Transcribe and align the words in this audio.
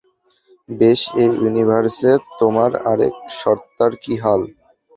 বেশ, 0.69 0.99
এই 1.15 1.29
ইউনিভার্সে 1.35 2.11
তোমার 2.39 2.71
আরেক 2.91 3.13
সত্তার 3.39 3.91
কী 4.03 4.13
হাল? 4.23 4.41